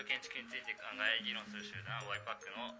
[0.00, 2.72] 4写真と建築について考え議論する集団ワイパックの、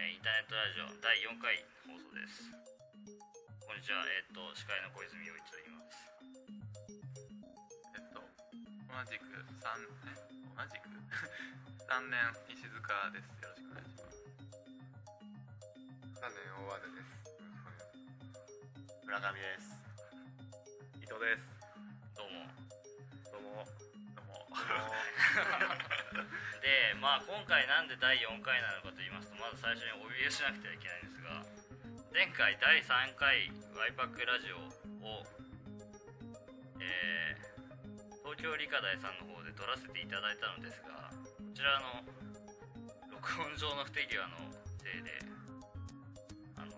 [0.00, 1.52] えーインターネットラジオ第4回
[1.84, 2.48] 放送です。
[3.68, 4.00] こんにちは。
[4.08, 6.00] えーっと司会の小泉洋一と言います。
[7.92, 8.24] えっと
[8.88, 10.16] 同じく三え
[10.56, 10.88] 同じく？
[11.84, 12.16] 三年
[12.48, 12.72] 石塚
[13.12, 13.28] です。
[13.44, 14.24] よろしくお願いします。
[16.16, 17.12] 三年大和田です。
[19.04, 19.76] 村上です。
[21.04, 21.52] 伊藤です。
[22.16, 22.48] どうも。
[23.28, 23.60] どうも。
[24.16, 24.40] どうも
[26.66, 31.46] でまあ今回なんで第4回なのかと言いますとまず最初にお見えしなくてはいけないんですが
[32.10, 34.58] 前回第3回ワイパックラジオ
[35.06, 35.22] を
[36.82, 37.46] えー
[38.26, 42.02] 東京理科大さんの方で撮らせていただいたのですがこちらの
[43.14, 44.34] 録音上の不手際の
[44.82, 45.22] せいで
[46.58, 46.74] あの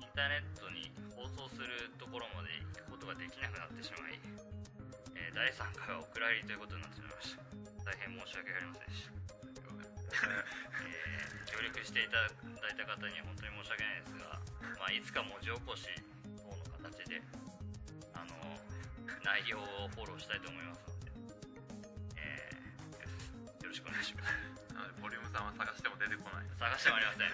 [0.00, 2.56] インターネットに放送するところまで
[2.88, 4.16] 行くことができなくなってしまい、
[5.12, 7.67] えー第3回はお蔵入りということになってしまいました。
[7.88, 9.16] 大変申し訳ありませんでした。
[10.28, 14.38] えー協力していただいた方には本当に申し訳ないですが、
[14.78, 15.88] まあ、いつか文字起こし
[16.38, 16.54] 等の
[16.92, 17.18] 形で
[18.14, 18.36] あの
[19.24, 21.16] 内容をフォローしたいと思いますので、
[22.20, 24.36] えーよろしくお願いします。
[24.76, 26.46] なのでボリューム3は探しても出てこない。
[26.60, 27.32] 探してもありません。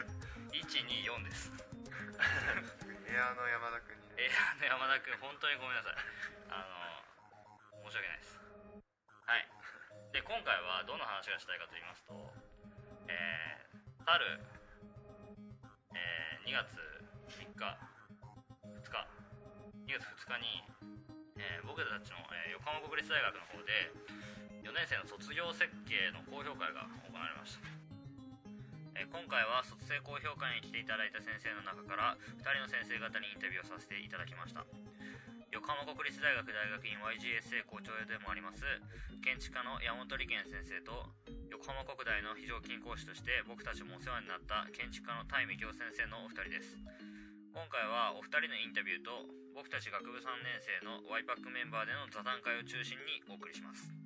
[0.55, 1.51] 124です。
[3.11, 5.99] エアの山田君に、えー、あの山田君本当にごめんなさい
[10.15, 12.15] で今回はどんな話がしたいかと言いますと
[13.11, 14.39] えー、去る、
[15.91, 16.70] えー2月
[17.34, 18.95] 3日2日
[19.91, 20.62] 2月2日に、
[21.35, 23.91] えー僕たちの、え横浜国立大学の方で
[24.62, 27.67] 4年生の卒業設計の公表会が行われました。
[28.95, 34.63] え今回は卒生公表会に来ていただいた先生の中から2人の先生方にインタビューをさせていただきました。
[35.55, 38.67] 横浜国立大学大学院 YGSA 校長でもあります
[39.23, 41.07] 建築家の山本理健先生と
[41.47, 46.75] 横浜国大の非常勤講師として僕たちもお世話になった建築家の田井美京先生のお二人です。
[47.55, 54.04] 今回はお二人のインタビューと僕たち学部3年生の y パックメンバーでの座談会を中心にお送りします。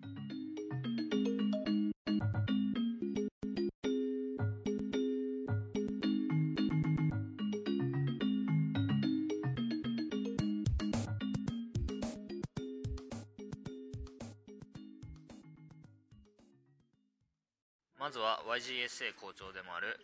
[18.09, 20.01] まずは YGSA 校長でもある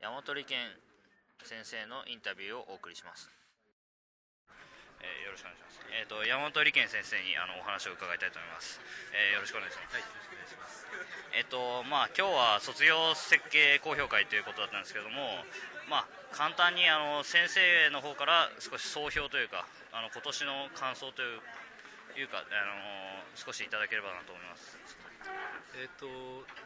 [0.00, 0.64] 山本理健
[1.44, 3.28] 先生のインタビューをお送りします、
[5.04, 8.80] えーよろしくお願いします、えー、と山本理健先生にあのお話を伺いたいと思います、
[9.12, 9.92] えーよろしくお願いします。
[9.92, 10.88] はいよろしくお願いします。
[11.36, 15.44] えっとまあ今日は卒業設計公表会ということだったんですけども
[15.92, 21.44] まあ簡単にあの先生の方から少し総評というかあの今年の感想という
[22.16, 24.80] いうかあの少しいただければなと思います
[25.76, 26.08] えー、と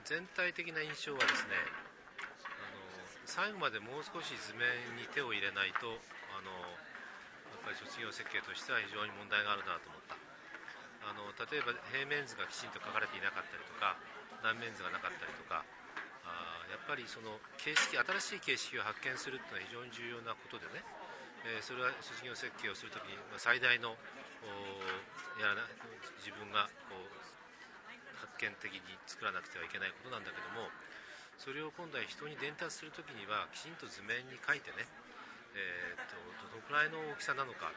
[0.06, 1.58] 全体的な印象はですね
[2.46, 2.78] あの
[3.26, 5.98] 最後までもう少し図面に手を入れないと
[6.30, 6.50] あの
[7.50, 10.14] やっぱり卒業設計としては非常に問題があるなと思った。
[11.00, 13.96] あの例えば平面図がきちんと書かれていなかったりとか
[14.44, 15.64] 断面図がなかったりとか
[16.28, 20.84] あやっぱりその形式新しい形式を発見するというのは非常に重要なことでね、
[21.48, 23.96] えーそれは卒業設計をするときに最大の
[25.40, 25.64] やらな
[26.20, 27.19] 自分がこう
[28.40, 30.72] 発見的に作らなくてはいけないことなんだけども
[31.36, 34.88] それを今度は人に伝達するときにはきちんと図面に書いてね、
[35.52, 36.16] えーっと
[36.48, 37.68] どのくらいの大きさなのか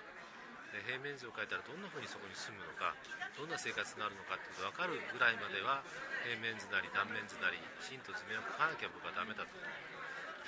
[0.87, 2.95] 平面図を描いたらどんなふうにそこに住むのか
[3.37, 5.83] どんな生活があるのかっていうのが分かるぐらいまでは
[6.25, 9.53] 平面図なり断面図なりきちんと図面を描かなきゃ僕はダメだと。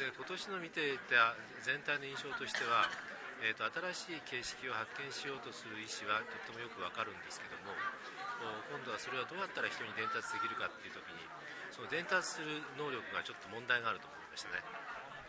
[0.01, 2.89] で今年の見ていた全体の印象としては、
[3.39, 3.63] えー、と
[3.95, 7.71] 新しい形式を発見しようとする意思はとってもよくわかるんですけども
[8.69, 11.21] 今度はそれはどうやったら人に伝達できるかっていう時に
[11.71, 14.63] その伝達する能力がちょっと問題があると思いましたね。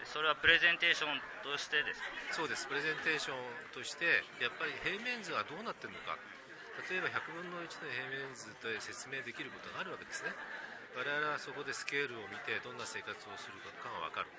[0.06, 1.98] それはプレゼンテーションとしてです
[2.30, 2.46] か？
[2.46, 2.70] そうです。
[2.70, 6.14] プレゼンテーションとしてやっぱり平面図はどうなってるのか。
[6.86, 10.30] 例えば100分の1の平面図で説明できることがあるわけですね。
[10.94, 14.30] 我々はそこでスケールを見てどんな生活をするかが分かる。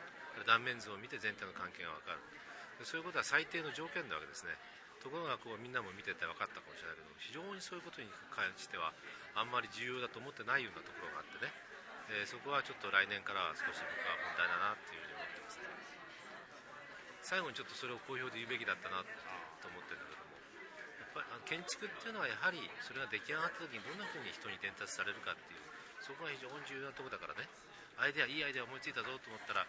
[0.45, 2.21] 断面図を見て全体の関係が分かる。
[2.79, 4.53] でそういうことは最低の条件なわけですね
[5.07, 8.91] ところがこうみんなも見てて分かったかもしれないけど非常にそういうことに関しては
[9.39, 11.47] あんまり重要だと思ってないようなところがあってね、
[12.11, 15.67] えーそこはちょっと来年から少し僕は問題だなっていうふうに思ってますね。
[17.23, 19.03] 最後にちょっとそれを好評で言うべきだったな
[19.63, 25.63] と思ってるんだけどもやっぱり建築っていうのはやはりそれが出来上がった時にどんなふうに人に伝達されるかっていう
[26.03, 27.47] そこが非常に重要なところだからね。
[27.99, 29.67] アイデアいいアイデア思いついたぞと思ったら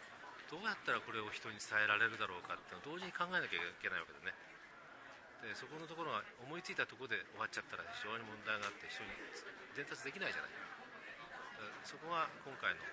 [0.50, 4.32] どうやったらこれを人に伝えられるだろうかっていうのを同時に考えなきゃいけないわけでね。
[5.42, 9.14] でそこのところが思いついたところで終わっちゃったら非常に問題があって非常に
[9.78, 10.68] 伝達できないじゃない
[11.88, 12.84] そこが今回の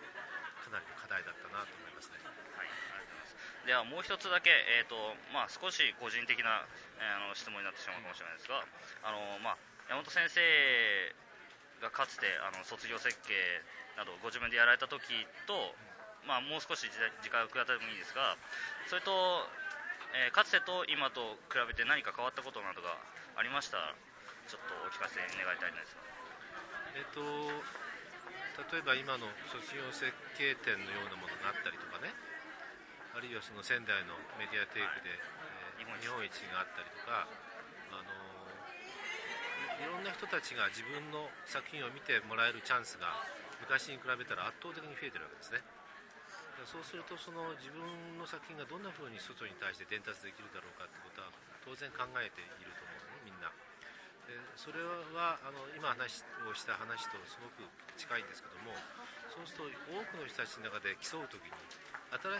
[0.63, 2.17] かなりの課題だったなと思いますね。
[2.57, 2.71] はい、
[3.67, 4.95] ではもう一つだけ、えーと
[5.29, 6.65] まあ、少し個人的な、
[6.97, 8.63] えー、あの質問になってしまうかもしれないですが、
[9.05, 10.41] あのまあ、山本先生
[11.83, 13.35] がかつてあの卒業設計
[13.99, 15.03] などご自分でやられた時
[15.45, 15.75] と、
[16.25, 18.39] まあ、もう少し時間が下ってもいいですが
[18.89, 19.11] それと、
[20.15, 22.95] えーかつてと今と比べて何か変わったことなどが
[23.35, 23.77] ありました？
[23.77, 23.91] ら
[24.47, 26.01] ちょっとお聞かせ願いたいんですが。
[26.95, 27.19] えっと
[28.71, 30.07] 例えば今の卒業設
[30.39, 32.15] 計展のようなものがあったりとかね。
[33.11, 36.31] あるいはその仙台のメディアテークで、えー日本一。
[36.51, 37.27] があったりとか、
[37.91, 38.07] あの
[39.79, 43.11] いいろんな人たちが自分の作品を見てもらえるチャンスが
[43.59, 45.59] 昔に比べたら圧倒的に増えてるわけですね。
[45.59, 45.74] で
[46.63, 47.83] そうするとその自分
[48.15, 51.27] の作品がどんな風に外に対して伝達できるだろうかってことは
[51.67, 53.51] 当然考えていると思うのねみんな。
[54.25, 54.81] でそれ
[55.13, 57.61] はあの今話をした話とすごく
[57.93, 58.73] 近いんですけども
[59.29, 61.53] そうすると多くの人たちの中で競う時に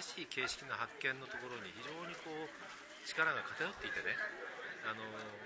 [0.02, 2.50] 新しい形式の発見のところに非常にこう
[3.06, 4.18] 力が偏っていてね
[4.86, 5.02] あの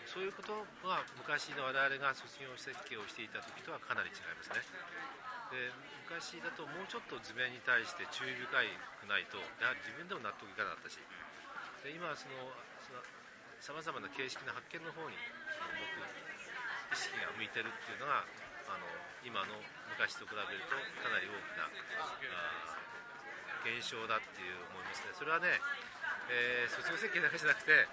[0.07, 4.63] そういうことは昔の我々が卒業設計をしていた時とはかなり違いますね。
[5.49, 5.73] で
[6.05, 11.01] 昔だともうちょっと図面に対して注意深くないとやはり自分でも納得いかなかったし
[11.81, 12.49] で今はその
[13.61, 18.25] さまざまな形式の発見の方に僕意識が向いてるっていうのが
[18.69, 18.85] あの
[19.25, 19.57] 今の
[19.93, 20.73] 昔と比べると
[21.03, 21.67] かなり大きな
[23.65, 25.11] 現象だっていう思いますね。
[25.19, 25.59] それはね、
[26.31, 27.83] えー卒業設計だけじゃなくて、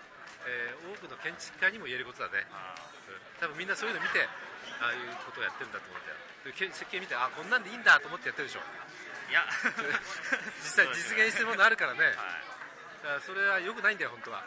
[0.47, 2.47] えー多くの建築家にも言えることだね。
[2.47, 3.43] うん。
[3.43, 4.23] 多分みんなそういうの見て
[4.81, 8.63] ああいうことをやってるんだと思うんだよでけ設計見てあこんなんでいいんだと思ってやってるでしょ。
[9.31, 9.43] いや。
[10.63, 12.07] 実際実現してるものあるからね。
[12.07, 12.15] はい。
[13.03, 14.45] だからそれは良くないんだよ本当は。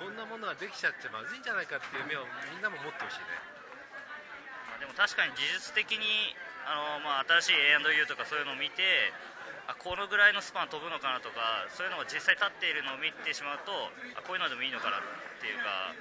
[0.00, 3.24] こんなものができちゃってまずいんじゃないかっていう目をみんなも持ってほしいね。
[4.70, 6.34] まあでも確かに技術的に
[6.64, 9.12] あの、まあ、新しい A&U とかそういうのを見て
[9.68, 15.02] あこのぐらいのスパン飛ぶのかなとかそういうのが実際立っているのを見てしまうとあこういうのでもいいのかなっ
[15.40, 15.92] ていうか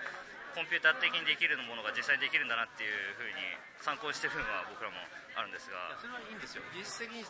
[0.55, 3.41] コンピューター的にできるものが実際にできるんだなっていうふうに
[3.81, 4.97] 参考にしてる部分は僕らも
[5.37, 5.95] あるんですが。
[6.01, 6.63] それはいいんですよ。
[6.73, 7.23] 技術的に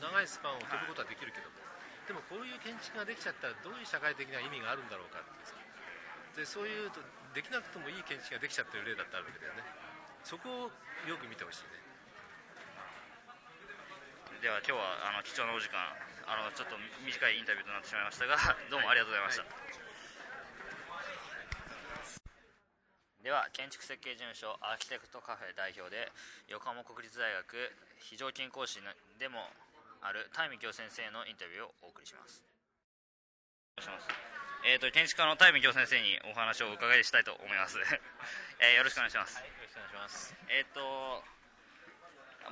[0.00, 1.56] 長いスパンを飛ぶことはできるけども
[2.08, 5.56] でもこういう建築ができちゃったらどういう社会的な意味があるんだろうかってさ
[6.36, 7.00] でそういうと
[7.32, 9.64] できなくてもいい建築ができちゃってる例だってあるわけだよね。
[10.24, 10.72] そこを
[11.08, 11.80] よく見てほしいね。
[14.40, 15.80] では今日はあの貴重なお時間
[16.28, 18.36] あのちょっと短いインタビューとなってしまいましたが
[18.68, 19.44] どうもありがとうございました、
[23.24, 26.12] では建築設計事務所アーキテクトカフェ代表で
[26.52, 28.84] 横浜国立大学非常勤講師
[29.16, 29.48] でも
[30.04, 32.44] あるタイミキョ先生のインタビューをお送りします。
[34.68, 37.80] えー、と建築家のタイミキョ先生にお話をお伺いしたいと思います、
[38.60, 39.40] えーよろしくお願いします。
[39.40, 40.36] よろしくお願いします。
[40.48, 41.24] えっ、と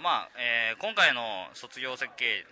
[0.00, 2.46] まあ、えー今回の卒業設計、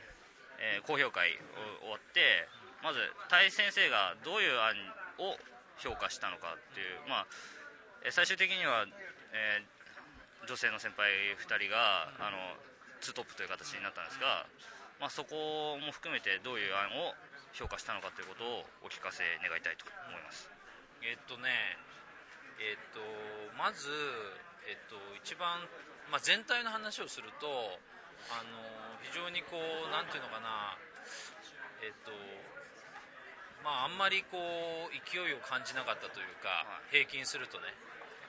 [0.58, 1.40] えー高評会を
[1.80, 2.48] 終わって
[2.82, 3.00] まず
[3.32, 4.76] 大先生がどういう案
[5.16, 5.40] を
[5.78, 7.59] 評価したのかっていうまあえー
[8.08, 8.86] 最終的には、
[9.32, 9.80] えー
[10.48, 12.56] 女性の先輩2人があの
[13.00, 14.50] ツートップという形になったんですが、
[14.98, 17.14] まあ、そこも含めてどういう案を
[17.52, 20.50] 評価したのかということをお聞かせ願いたいと思います。
[21.06, 21.48] えっとね
[22.58, 23.00] えっと
[23.56, 23.88] まず、
[24.68, 25.62] えっと、一番、
[26.12, 27.46] まあ、全体の話をすると
[28.34, 28.58] あの
[29.06, 30.76] 非常にこうなんていうのかな
[31.80, 32.12] えっと
[33.64, 37.68] まああんまりこう勢いを感じなかったというか、は平均するとね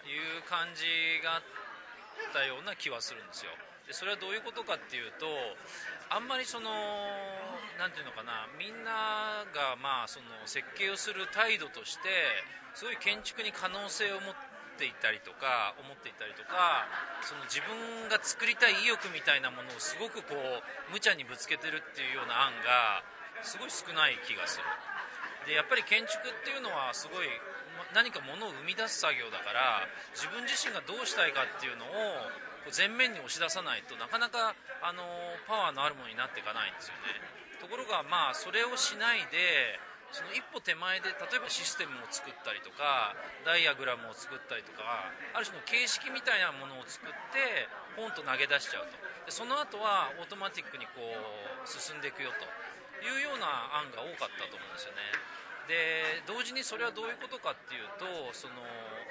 [0.08, 0.86] いう感じ
[1.24, 1.44] があっ
[2.34, 3.52] たような気はするんですよ。
[3.88, 5.26] でそれはどういうことかっていうと
[6.10, 6.70] あんまりその
[7.80, 12.08] なんていうのかなみんながまあその設計をする態度として
[12.74, 14.36] すごい建築に可能性を持っ
[14.78, 16.88] ていたりとか思っていたりとか
[17.26, 23.04] その自分が作りたい意欲みたいなものをすごくこう無茶にぶつけてるっていうような案が
[23.44, 24.66] すごい少ない気がする
[25.46, 27.28] でやっぱり建築っていうのはすごい
[27.94, 31.90] 何かものを生み出す作業だから自分自身がどうしたいかっていうのを
[32.70, 34.54] 前面に押し出さないとなかなか
[34.86, 35.04] あの
[35.50, 37.18] パワーのあるものになっていかないんですよね。
[37.58, 39.82] ところがまあそれをしないで
[40.12, 48.98] その一歩手前で例えばシステムを作ったりとかダイアグラムを作ったりとかある種の形式みたいなものを作ってポンと投げ出しちゃうと。
[49.26, 52.46] でその後はオートマティックにこう進んでいくよと。
[53.02, 55.02] いうような案が多かったと思うんですよね。
[55.68, 58.62] で同時にそれはどういうことかっていうとその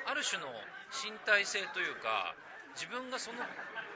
[0.05, 0.51] ある種の
[0.91, 2.35] 身体性というか
[2.75, 3.41] 自分がその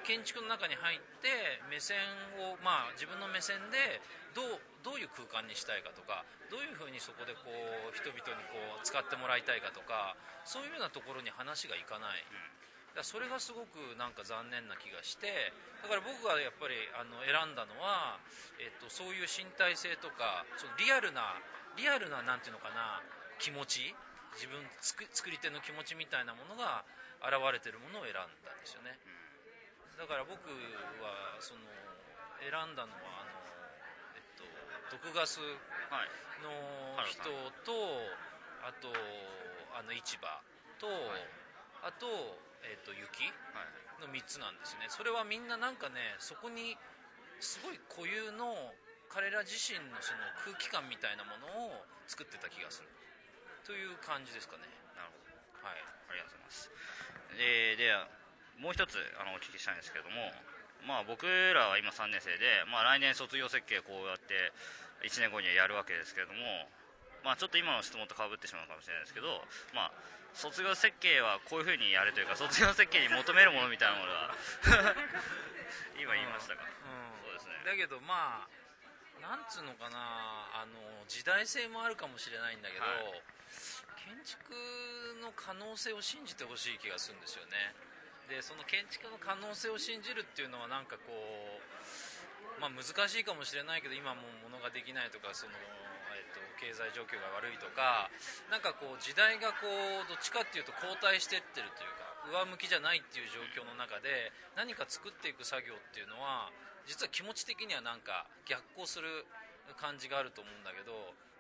[0.07, 1.99] 建築の中に入って目線
[2.39, 4.01] をまあ自分の目線で
[4.35, 7.49] どうどういう空間にしたいかとかどういうふうにそこでこ
[7.89, 12.35] う人々にこう使ってもらいたいかとかそういうようなところに話がいかない、だか
[13.01, 18.19] らそれがすごくなんか残念な気がしてだから僕がやっぱりあの選んだのは、
[18.63, 21.37] えっと、そういう身体性とかそのリアルな
[21.77, 23.03] リアルななんていうのかな
[23.43, 23.95] 気持ち
[24.39, 26.87] 自分作作り手の気持ちみたいなものが
[27.23, 28.99] 現れてるものを選んだんですよね。
[29.99, 30.43] だから僕
[31.03, 31.63] はその
[32.43, 33.39] 選んだのはあの、
[34.19, 34.45] えっと、
[34.91, 35.39] 毒ガス
[35.91, 36.11] はい。
[36.43, 37.25] の人
[37.65, 37.73] と
[38.61, 38.93] あと
[39.73, 40.29] あの市場
[40.79, 40.87] と、
[41.83, 42.07] あと,、
[42.71, 43.29] えっと雪？
[43.53, 43.85] はい。
[44.03, 44.91] の3つなんですね。
[44.91, 46.77] それはみんななんかねそこに
[47.39, 48.75] すごい固有の
[49.09, 52.89] 彼ら自身のその空気感みたいなものを作ってた気がする。
[53.65, 54.69] という感じですかね。
[54.93, 55.33] なるほど。
[55.65, 55.81] はい。
[56.11, 56.69] ありがとうございます。
[57.39, 57.91] でで
[58.59, 60.31] もう一つあのお聞きしたいんですけれども
[60.87, 64.53] まあ僕らは今3年生で、まあ、来年卒業設計こうやって
[65.03, 66.69] 1年後にはやるわけですけれども
[67.25, 69.43] まあちょっと今の質問とかぶってしまうかもしれないですけど
[69.75, 69.93] まあ
[70.35, 74.35] 卒業設計はこういうふうにやるというか卒業設計に求めるものみたいなものが
[76.01, 76.65] 今言いましたか？
[76.65, 77.23] うん。
[77.25, 77.63] そうですね。
[77.65, 83.23] だけどまあなんつうのかなあの時代性もあるかもしれないんだけど、はい。
[84.05, 84.53] 建築
[85.23, 87.75] の可能性を信じてほしい気がするんですよね。
[88.29, 91.61] でその建築の可能性を信じるっていうのはなんかこ
[92.59, 95.84] う、まあ、難しいかもしれないけど今もう物ができないとかその、えっと
[96.59, 98.11] 経済状況が悪いとか
[98.51, 106.49] なんかこう時代がこうどっちかっていうと後退してってるというか上向きじゃないっていう状況の中で何か作っていく作業っていうのは
[106.89, 109.29] 実は気持ち的にはなんか逆行する
[109.77, 110.93] 感じがあると思うんだけど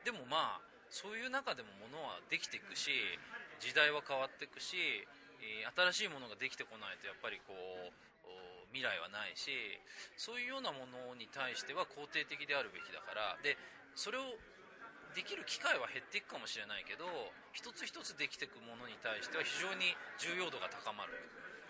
[0.05, 2.91] でもまあそういう中でも物はできていくし
[3.61, 4.77] 時代は変わっていくし
[5.93, 7.93] 新しいものができてこないとやっぱりこう
[8.73, 9.55] 未来はないし
[10.19, 13.57] そういうようなものに対しては肯定的であるべきだからで
[13.95, 14.35] それを
[15.15, 17.07] できる機会は減っていくかもしれないけど
[17.55, 21.15] 一つ一つできていくものに対しては非常に重要度が高まる。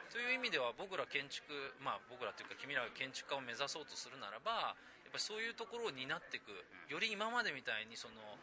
[0.08, 1.50] という意味では僕ら建築
[1.82, 6.54] まあ僕らというか君らが建築家を目指そうとするならばやっぱそういうところを担っていく。
[6.88, 8.40] より今までみたいにその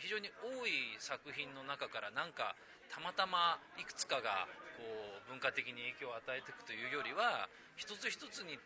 [0.00, 2.56] 非常に多い作品の中からなんか
[2.88, 4.48] たまたまいくつかが
[4.78, 4.84] こ
[5.26, 8.56] う文化的に影響を与えていくというよりは一つ一つに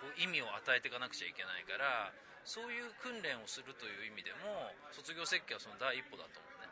[0.00, 2.12] こう意味を与えていかなくちゃいけないから
[2.44, 6.68] そういう訓練をするという意味でも卒業設計はその第一歩だと思うね。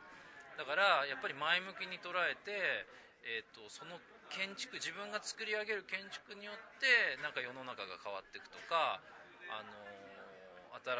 [0.58, 2.86] だからやっぱり前向きに捉えて、
[3.22, 9.02] えー、とその建築自分が作り上げる建築によってなんか世の中が変わっていくとか、
[9.50, 10.00] あのー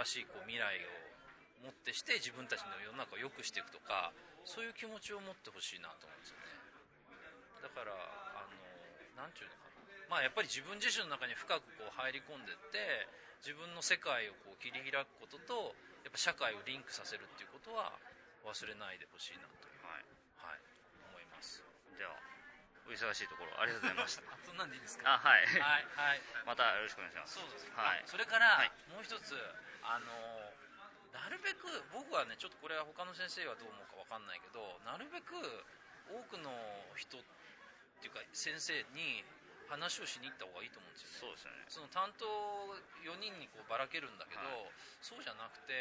[0.04, 0.76] 新しいこう未来
[1.62, 4.12] をもってして自分たちの世の中を良くしていくとか
[4.44, 6.48] そういう気持ちを持ってほしいなと思うんですよね。
[7.60, 8.56] だからあの
[9.20, 10.16] なんていうのかな。
[10.16, 13.06] まあやっぱり自分自身の中に深くこう入り込んでって
[13.40, 17.92] 自分の世界をこう切り開くこととやっぱ社会をリンクさせるっていうことは
[18.44, 20.04] 忘れないでほしいなというはい。
[20.40, 20.60] はい
[21.12, 21.60] 思います。
[21.98, 22.16] では
[22.88, 24.22] お忙しいところありがとうございました。
[24.32, 25.14] あそんなんでいいですか？
[25.14, 25.46] あはい。
[25.60, 26.20] はいはい。
[26.46, 27.34] またよろしくお願いします。
[27.40, 28.02] そうですはい。
[28.06, 28.72] それから、はい。
[28.88, 29.36] もう一つ
[29.82, 30.52] あの
[31.12, 35.34] なるべく僕はねちょっとこれは他の先生はどう思うかわかんないけどなるべく
[36.08, 36.50] 多くの
[36.96, 37.22] 人っ
[38.00, 39.24] ていうか先生に
[39.70, 41.22] 話をしに行った方がいいと思うんですよね。
[41.22, 41.62] そうですよね。
[41.70, 42.26] その担当
[43.06, 44.74] 4人にこうばらけるんだけど、はい。
[44.98, 45.72] そうじゃなくて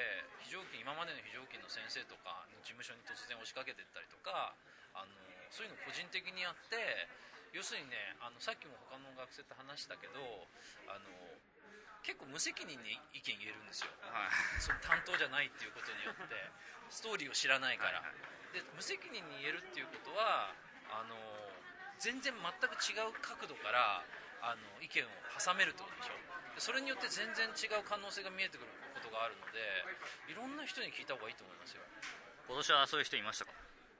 [0.46, 4.53] 非常勤今までの非常勤の先生とかの事務所に突然押しかけてったりとか
[4.93, 5.12] あの
[5.50, 7.10] そういうのを個人的にやって
[7.51, 10.22] 要するにねあのさっきも他の学生と話したけど
[10.86, 11.10] あの
[12.05, 13.91] 結構無責任に意見言えるんですよ。
[14.05, 14.31] はい。
[14.62, 16.38] その担当じゃないっていうことによって
[16.93, 18.39] ストーリーを知らないから、はいはい。
[18.55, 20.53] で無責任に言えるっていうことは
[20.89, 21.13] あの
[22.00, 22.41] 全然全
[22.72, 24.01] く違う角度から
[24.41, 26.15] あの意見を挟めるってことでしょ？
[26.56, 29.60] でそれによって全然違う可能性が見えてくることがあるので
[30.32, 31.84] いろんな人に聞いた方がいいと思いますよ。
[32.48, 33.51] 今年はそういう人いましたか？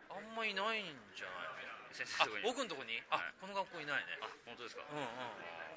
[0.10, 1.60] あんまいないんじゃない
[1.92, 3.02] 先生僕のとこに？
[3.10, 3.34] あ、はい。
[3.42, 4.16] この学校いないね。
[4.22, 4.86] あ本当ですか？
[4.90, 5.08] うんうん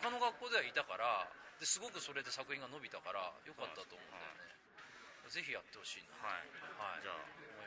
[0.03, 1.31] 他の学校ではいたから
[1.63, 6.19] ですごくそれで作品が伸びたからよかったと思うんだよね、ぜひやってほしいな。
[6.19, 6.43] はい。
[6.75, 7.07] はい。
[7.07, 7.23] じゃあ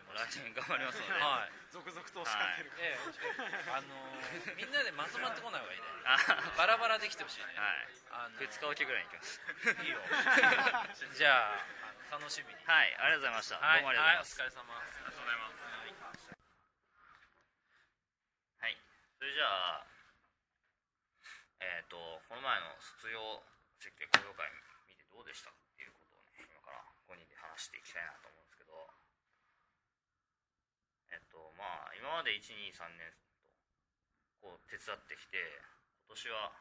[0.05, 1.51] 思います来年頑張りますのではい。
[1.73, 3.73] 続々と押しかけるええ。
[3.73, 5.85] あのー みんなでまとまってこない方がいいね。
[6.05, 6.17] あ
[6.55, 7.87] バラバラできてほしいね、はい。
[8.11, 9.41] あの2日おきぐらいに行きます。
[9.83, 9.99] いいよ。
[11.17, 11.65] じゃあ
[12.11, 12.63] 楽しみに。
[12.65, 12.95] はい。
[12.95, 13.59] ありがとうございました。
[13.59, 14.39] はい、どうもありがとうございます。
[14.39, 15.55] はい、お疲れ様ありがとうございます。
[18.61, 18.77] はい、
[19.17, 19.85] それじゃあ、
[21.59, 21.97] えっ、と、
[22.29, 23.43] この前の卒業
[23.79, 24.49] 設計工業会
[24.87, 28.93] 見てどうでしたっていうことをね、今から5人で話していきたいなと思うんですけど、
[31.09, 33.09] えっ、と、まあ、今まで1、2、3年
[33.41, 33.49] と、
[34.37, 35.41] こう、手伝ってきて、
[36.05, 36.53] 今年は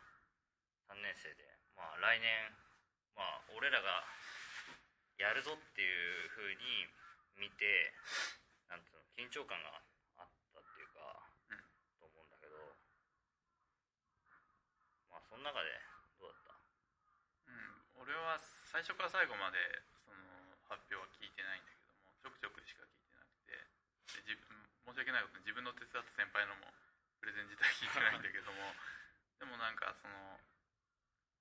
[0.88, 1.44] 3年生で、
[1.76, 2.48] まあ、来年、
[3.12, 4.08] まあ、俺らが
[5.20, 6.88] やるぞっていうふうに
[7.36, 7.92] 見て
[8.72, 9.84] なんていうの緊張感が
[10.16, 11.22] あったっていうか、
[11.52, 11.60] うん。
[12.00, 12.56] と思うんだけど
[15.12, 15.70] まあその中で
[16.18, 16.58] どうだった？
[17.46, 19.60] うん、俺は最初から最後まで
[20.02, 20.16] その
[20.66, 23.54] 発表は聞いてないんだけどもちょくちょくしか聞いてなくて
[24.18, 24.50] で自分
[24.90, 26.72] 申し訳ないことに自分の手伝った先輩のも
[27.20, 28.74] プレゼン自体聞いてないんだけども。
[29.38, 30.40] でもなんかその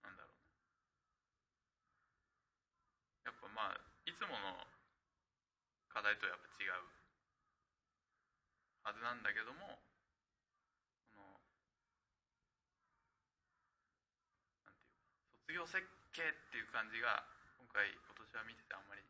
[0.03, 0.33] なんだろう
[3.25, 3.31] な。
[3.31, 4.67] やっぱまあいつもの
[5.87, 6.73] 課題とやっぱ違う
[8.83, 9.79] はずなんだけども
[11.07, 11.39] その
[14.65, 15.79] なんていうか卒業設
[16.11, 17.23] 計っていう感じが
[17.55, 19.05] 今回今年は見ててあんまり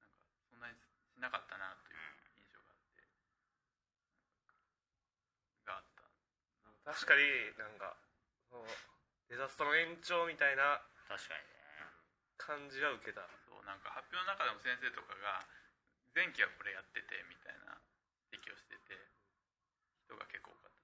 [0.00, 0.18] なんか
[0.50, 0.74] そんなに
[1.14, 2.00] しなかったなという
[2.40, 3.06] 印象があって
[5.68, 6.02] があった
[6.88, 8.00] 確かになんか
[8.48, 8.64] その
[9.28, 11.84] デザストの延長みたいな確かにね。
[12.40, 13.28] 感じは受けた。
[13.44, 15.44] そうなんか発表の中でも先生とかが
[16.16, 17.76] 前期はこれやっててみたいな
[18.32, 18.96] 指摘をしてて
[20.08, 20.80] 人が結構多かった。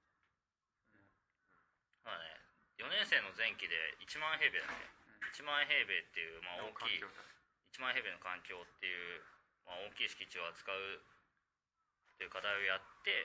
[2.13, 2.37] まあね
[2.77, 7.25] 4年生の前期で1万平米だっけ、1万平米っていう、まあ、大きい環境だ
[7.73, 9.25] 1万平米の環境っていう、
[9.65, 13.25] まあ、大きい敷地を扱うっていう課題をやって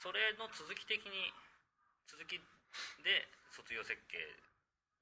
[0.00, 1.34] それの続き的に
[2.06, 2.38] 続き
[3.04, 4.18] で卒業設計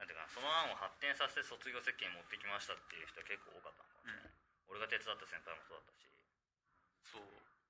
[0.00, 4.32] なんていうかなその案を発展させて卒業設計に持ってきましたっていう人は結構多かったのかもしれない、
[4.72, 6.08] 俺が手伝った先輩もそうだったし。
[7.12, 7.26] そう。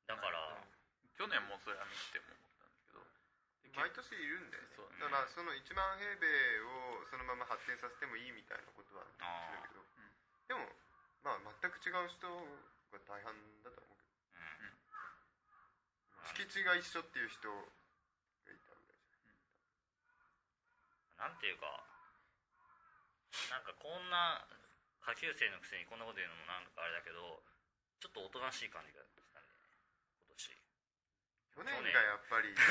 [0.06, 0.62] だから、
[1.18, 3.02] 去年もそれは見ても思ったんだけど
[3.66, 4.72] で毎年いるんだよね。
[4.78, 5.02] そうね。
[5.02, 6.26] だからその1万平米
[6.64, 9.84] をそのまま発展させてもいいみたいなことはあーするけど、
[10.48, 10.70] でも
[11.26, 12.24] まあ全く違う人
[12.94, 13.34] が大半
[13.66, 14.06] だと思うけ
[14.38, 14.78] うん。
[14.78, 17.58] ど敷地が一緒っていう人が
[18.48, 19.00] いたぐらい
[21.20, 21.84] なんていうか
[23.52, 24.40] なんかこんな
[25.04, 27.44] 下級生のくせにこんなこと言うのもなんかあれだけど
[28.00, 29.52] ちょっとおとなしい感じがしたんで
[30.16, 30.56] 今年。
[31.50, 32.62] 去年がやっぱり去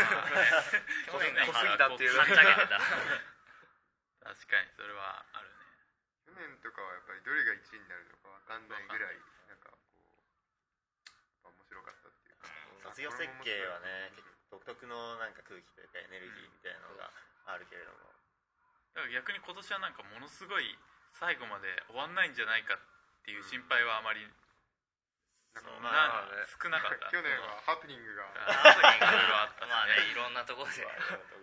[1.21, 2.33] 年が濃すぎたっていう確か
[4.57, 5.61] にそれはあるね。
[6.25, 9.69] 去年とかはやっぱりどれが1位になるのか分かんないぐらいなんか
[11.45, 12.49] こう面白かったっていうか。
[12.89, 14.09] 卒業設計はね
[14.49, 17.13] 独特のなんか空気というかエネルギーみたいなのが
[17.45, 18.08] あるけれども
[18.99, 20.75] だから逆に今年はなんかものすごい
[21.15, 22.79] 最後まで終わんないんじゃないかっ
[23.23, 25.63] ていう心配はあまり、なん。
[25.63, 26.45] かそうまあなね。
[26.61, 27.07] 少なかった。
[27.15, 28.23] 去年はハプニングが。
[28.27, 30.83] ハプニングいろいろあったしまあねいろんなところで。
[30.83, 30.89] と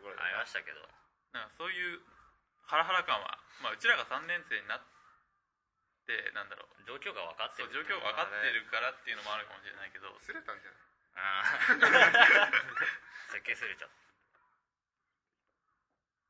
[0.03, 0.89] ころでありましたけど。
[1.33, 2.01] なんかそういう
[2.67, 4.83] ハラハラ感は、まあ、うちらが3年生になっ
[6.07, 6.85] てなんだろう。
[6.85, 10.81] 状況が分かってるそう状況が分かってるからっていうのもあるかもしれないけどすれたんじゃない？
[11.17, 12.53] あー。
[13.33, 14.06] 設計すれちゃった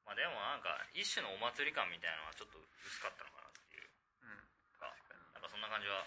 [0.06, 3.90] まあでもなんか一種のお祭り感みたいなのはちょっと薄かったのかなっていう。
[4.22, 4.38] うん。
[4.78, 5.20] か確かに。
[5.34, 6.06] なんかそんな感じは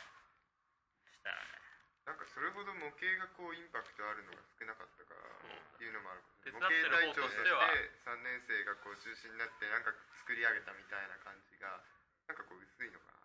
[1.12, 1.60] したよね。
[2.08, 6.24] なんかそれほど模型がこうインパクトあるのが少なかったからっていうのもある。
[6.42, 7.70] 手模型隊長としてとしては
[8.08, 11.84] 3年生がこう中心になってなんか作り上げたみたいな感じが
[12.26, 13.20] なんかこう薄いのかな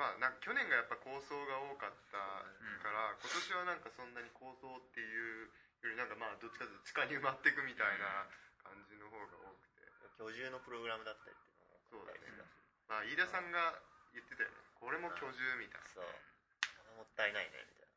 [0.00, 5.52] まあなんか去年がやっぱ構想が多かったから、今年はなんかそんなに構想っていう
[5.84, 8.24] よりなんかまあどっちかというと地下に埋まっていくみたいな
[8.64, 9.49] 感じの方が多
[10.20, 12.20] 居住のプログラムだったりっていうのもそうだね。
[12.84, 13.80] まあ飯田さんが
[14.12, 14.60] 言ってたよね。
[14.76, 15.88] これも居住みたいな。
[15.88, 16.04] そう。
[17.00, 17.96] もったいないねみたいな。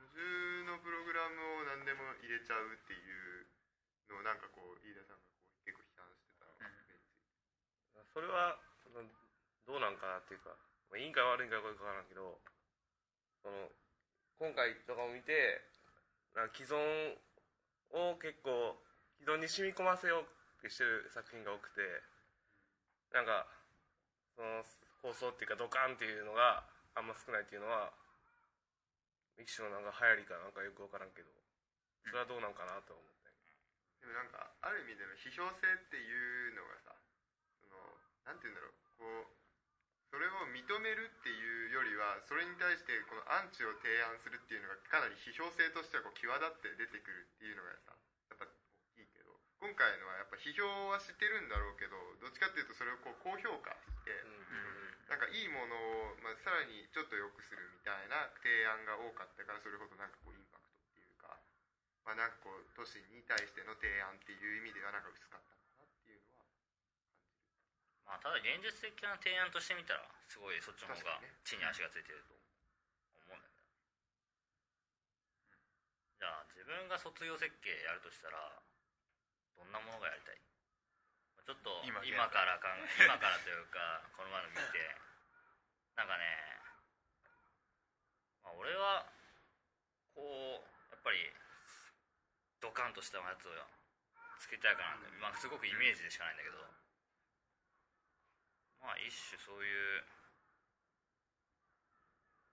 [0.00, 3.52] 居住のプログラムを何でも入れちゃうっていう
[4.08, 6.56] のをなんかこう飯田さんがこう結構批判してたの
[8.16, 9.04] それはその
[9.68, 10.56] どうなんかなっていうか
[10.88, 12.40] まあいいんか悪いんかよくわからんけど
[13.44, 13.68] その
[14.40, 15.60] 今回とかを見て
[16.56, 16.80] 既存
[17.92, 18.80] を結構
[19.20, 20.35] 既存に染み込ませよう
[20.68, 21.82] してる作品が多くて
[23.12, 23.46] なんか
[24.34, 24.64] その
[25.00, 26.64] 放送っていうかドカンっていうのが
[26.96, 27.92] あんま少ないっていうのは
[29.36, 31.28] 一種のなんか流行りかなんかよくわからんけど
[32.04, 33.16] それはどうなんかなと思って。
[34.00, 36.94] でもなんかある意味での批評性っていうのがさ
[37.58, 37.74] その
[38.22, 39.36] なんて言うんだろうこう
[40.06, 47.98] それを認めるっていうよりはそれに対してこのアンチを提案するっていうのがかなり批評性としてはこう際立って出てくるっていうのがさ
[49.66, 50.62] 今回のはやっぱ批評
[50.94, 54.14] はしてるんだろうけどどっちかっていうとそれをこう高評価して、
[55.10, 55.74] なんかいいもの
[56.06, 61.34] を、まあ、さらにちょっと良くするみたいな提案が多かったからそれほどなんかこうインパクトっていうか、
[62.06, 66.46] まあ、なんかこう都市に対しての提案っていう意味ではなんか薄かったかなっていうのは
[68.06, 73.34] まあただ現実的な提案としてみたらすごいそっちの方が地に足がついてると思う。
[73.34, 73.66] んだけど
[76.22, 78.62] じゃあ自分が卒業設計やるとしたら
[79.56, 80.40] どんなものがやりたい？
[81.46, 85.06] ちょっと今今からかん 今からというかこの前の見て。
[85.96, 86.28] なんかね、
[88.44, 89.08] まあ、俺は
[90.12, 90.20] こ
[90.60, 91.32] うやっぱり
[92.60, 93.52] ドカンとしたやつを
[94.38, 96.60] つけたいかなって、まあすごくイメージでしかないんだけど。
[98.84, 100.04] まあ一種そういう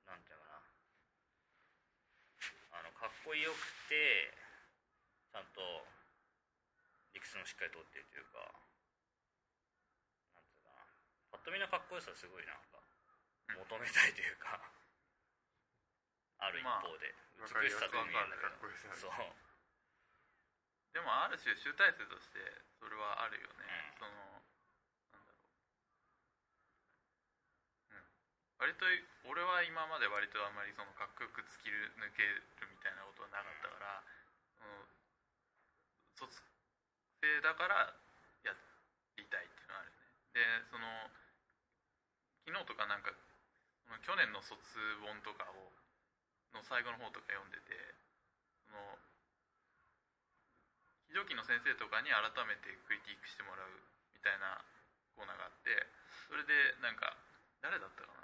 [0.08, 0.64] なんていうのか
[2.72, 2.80] な。
[2.80, 4.34] あのかっこよくて
[5.32, 5.86] ちゃんと
[7.24, 8.44] 理屈もしっかり通ってるというか
[10.36, 10.84] なんていうかな。
[11.32, 12.84] パッと見のかっこよさすごいなんか
[13.48, 14.60] 求めたいというか
[16.44, 18.68] ある一方で、わかるよ美しさと見えるんだけど
[19.00, 19.16] そう。
[20.92, 22.44] でもある種集大成として
[22.76, 23.64] それはあるよね、
[23.96, 24.04] うん。
[24.04, 24.12] その
[25.16, 25.40] なんだろ
[27.88, 28.04] う、うん、
[28.60, 28.84] 割と
[29.32, 34.04] 俺は今まで割とあんまりそのかっこよく突き抜けるみたいなことはなかったから、
[34.62, 34.86] うん、
[36.20, 36.44] 卒
[37.24, 37.96] 生だから
[38.44, 38.52] や
[39.16, 40.12] りたいっていうのはあるよね。
[40.36, 41.08] でその
[42.44, 43.16] 昨日とかなんか
[44.04, 44.60] 去年の卒
[45.00, 45.72] 本とかを
[46.52, 47.72] の最後の方とか読んでて
[48.68, 49.00] その
[51.08, 53.72] 非常勤の先生とかに改めてクリティックしてもらう
[54.12, 54.60] みたいな
[55.16, 55.72] コーナーがあって
[56.28, 56.52] それで
[56.84, 57.16] なんか
[57.64, 58.20] 誰だったかな？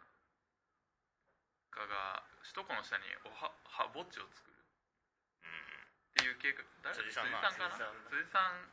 [1.72, 4.58] かが首都高の下におはは墓地を作る。
[4.60, 6.98] っていう計画誰？
[6.98, 7.54] 辻さんかな？
[7.54, 8.68] 辻さん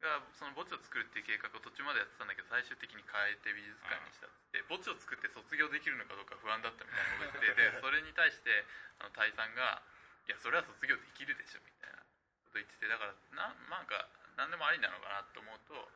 [0.00, 8.64] がその墓地を作るっていう計画を途中までやってたんだけど最終的に変えて美術館にしたって墓地を作って卒業できるのかどうか不安だったみたいなこと言っててで それに対して
[8.98, 9.84] あの大さんが
[10.26, 15.92] 「いやそれは卒業できるでしょ」みたいなこと言っててだからななんか何でもありなのかなと思うと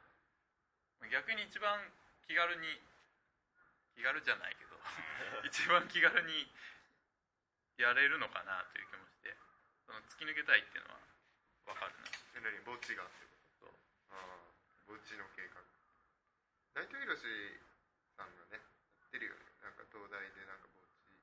[1.08, 1.80] 逆に一番
[2.28, 2.80] 気軽に
[3.96, 4.80] 気軽じゃないけど
[5.48, 6.52] 一番気軽に
[7.76, 9.36] やれるのかなという気もして
[9.86, 11.00] その突き抜けたいっていうのは
[11.66, 12.24] 分かるな。
[12.64, 13.33] 墓地がって
[14.14, 14.38] ああ
[14.86, 15.58] 墓地の計画。
[16.74, 17.18] 内藤宏
[18.14, 19.46] さんがねやってるよね。
[19.62, 21.18] なんか東大でなんか墓地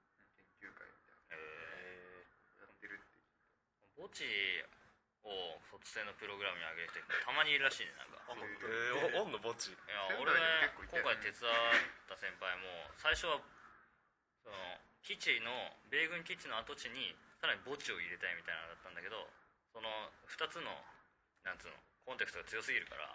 [0.59, 2.27] 研究会みたいえ
[2.59, 4.23] なやってるってー墓地
[5.23, 8.19] を卒生のプログラムに上げる人たまにいるらしいねなんか。
[8.31, 9.71] えー、おおんの墓地？
[9.71, 10.71] いや俺ね。
[10.75, 11.43] 今回手伝っ
[12.07, 13.43] た先輩も最初は
[14.43, 14.55] その
[15.03, 15.51] 基地の
[15.91, 19.27] 米軍基地の跡地にさらに墓地を入れたいみたいなのだったんだけど
[19.73, 19.89] その
[20.29, 20.71] 2つの
[21.43, 23.07] なんつうのコンテクストが強すぎるから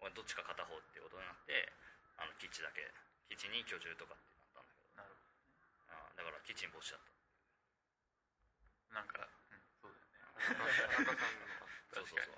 [0.00, 1.72] 俺どっちか片方っていうことになって
[2.18, 2.82] あの基地だけ
[3.28, 5.02] 基地に居住とかってなったんだけど。
[5.02, 5.16] なる
[5.92, 7.00] あだから基地に墓地だっ
[8.92, 10.76] なんか、うん、そうだよね。
[10.92, 11.48] 田中さんの
[11.88, 12.36] たそうそうそう。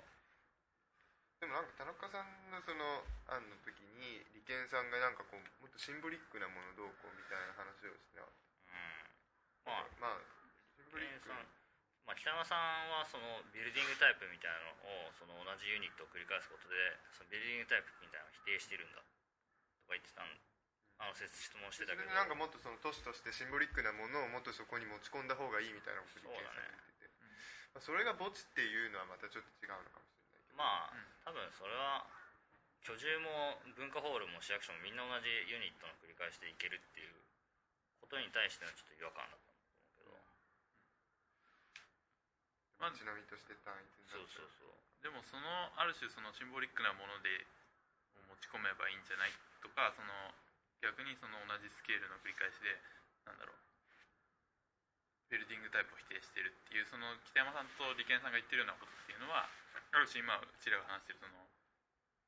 [1.39, 8.33] でもなんか田中さんのその案の時に利権さんがなんかこうもっとシンボリックなものどうこうみたいな話をしてなかっ
[8.67, 9.71] うん。
[9.71, 10.19] まあたまあ
[10.75, 11.27] シンボリック。
[11.27, 11.54] さん
[12.05, 16.77] まあ、北山さんはそのビルディングタイプみたいなのをその同じユニットを繰り返すことで
[17.17, 19.01] そのビルディングタイプみたいなのを否定してるんだ。
[19.01, 20.29] とか言ってたん
[21.01, 22.13] あの説質問してたけど。
[22.13, 27.09] なんかもっとその都市としてシンボリックなものをもっとそこに持ち込んだ方がいいみたいなことを言ってて。
[27.73, 30.61] まあそれが墓地っていうのはまたちょっと違うのかもしれないけど。
[30.61, 30.93] まあ
[31.25, 32.05] 多分それは
[32.85, 37.17] 居住も文化ホールも市役所もみんな同じユニットの繰り返しでいけるっていう
[37.97, 40.13] ことに対してのちょっと違和感だったんだと思うけど
[42.79, 44.75] まあちなみとして単一になそうっちゃそうそう。
[45.03, 45.45] でもその
[45.77, 47.45] ある種そのシンボリックなもので
[48.27, 50.11] 持ち込めばいいんじゃないとかその
[50.81, 52.75] 逆にその同じスケールの繰り返しで
[53.25, 53.65] なんだろう。
[55.29, 59.49] ビルディングタイプを否定してるっていうその北山さんと利権さんが言ってるようなことっていうのは
[59.89, 61.33] ある種今うちらが話してるその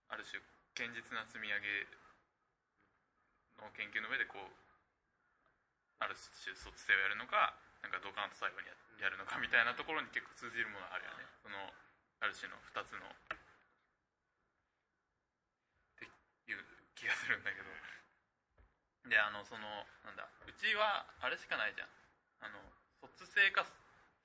[0.09, 0.41] ある種
[0.73, 1.85] 堅実な積み上げ
[3.61, 4.49] の研究の上でこう
[6.01, 7.53] ある種卒生をやるのか
[7.85, 11.25] なんかドカンと最後にややるのかみたいなところに結構通じるものがあるよね。
[11.41, 11.57] その
[12.19, 13.13] ある種の2つのっ
[15.97, 16.05] て
[16.49, 17.69] いう気がするんだけど。
[19.07, 21.89] であのそのなんだうちはあれしかないじゃん。
[22.41, 22.59] あの
[22.99, 23.65] 卒生か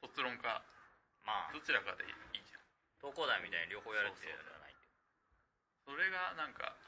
[0.00, 0.64] 卒論か
[1.22, 1.52] まあ。
[1.52, 2.62] どちらかでいいじゃん。
[3.02, 4.74] 東工大みたいに両方やるっていうのではない
[5.82, 6.78] それがなんか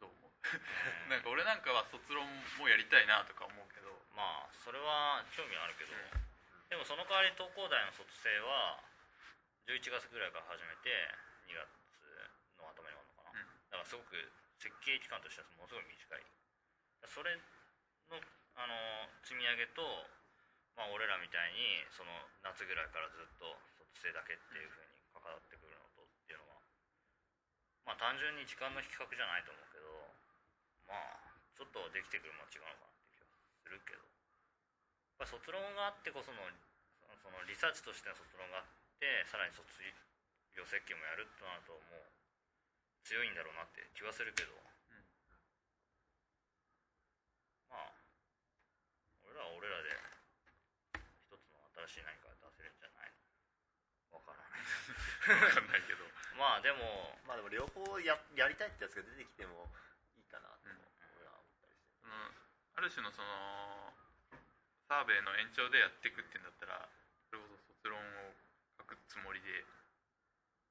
[0.00, 0.32] どう思う？
[1.12, 2.24] なんか俺なんかは卒論
[2.56, 3.68] もやりたいなとか思う
[4.14, 5.94] まあそれは興味あるけど、
[6.70, 8.82] でもその代わり東工大の卒生は
[9.66, 10.90] 11月ぐらいから始めて
[11.46, 11.66] 2月
[12.58, 13.46] の頭に終わるのかな、うん。
[13.70, 14.14] だからすごく
[14.58, 16.26] 設計期間としてはものすごい短い。
[17.08, 17.34] それ
[18.12, 18.20] の
[18.58, 18.74] あの
[19.24, 19.82] 積み上げと、
[20.76, 22.12] まあ、俺らみたいにその
[22.44, 26.60] 夏ぐらいからずっと卒生だけっていうふうに関わってくるのとっていうのは
[27.88, 29.86] まあ単純に時間の比較じゃないと思うけど
[30.90, 31.24] まあ
[31.56, 32.89] ちょっとできてくるものは違うのかな
[33.70, 34.02] するけど、
[35.22, 36.42] まあ、卒論があってこその
[37.22, 39.62] そのリサーチとしての卒論があってさらに卒
[40.58, 42.10] 業設計もやるとなるともう
[43.06, 45.06] 強いんだろうなって気はするけど、うん、
[47.70, 47.94] まあ
[49.22, 49.94] 俺らは俺らで
[51.30, 53.14] 一つの新しい何か出せるんじゃない？
[54.10, 54.66] のわからない
[55.46, 56.02] わかんないけど。
[56.34, 57.14] まあでも。
[57.28, 59.70] まあでも両方ややりたいってやつが出てきても
[62.80, 63.28] ある種のその
[64.88, 66.88] サーベイの延長でやっていくっていうんだったら
[67.28, 68.32] それこそ卒論を
[68.80, 69.68] 書くつもりで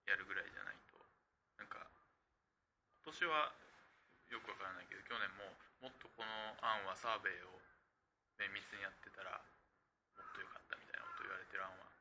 [0.09, 0.97] やるぐらいじゃないと
[1.61, 1.85] なんか
[3.05, 3.53] 今年は
[4.33, 5.53] よくわからないけど去年も
[5.85, 7.61] もっとこの案はサーベイを
[8.41, 9.37] 綿密にやってたら
[10.17, 11.93] もっと良かったみたいなこと言われてる案は